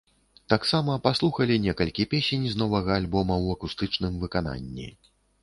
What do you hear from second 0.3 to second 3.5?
Таксама паслухалі некалькі песень з новага альбома ў